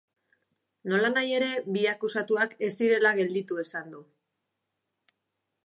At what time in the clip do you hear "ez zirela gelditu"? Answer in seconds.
2.69-3.61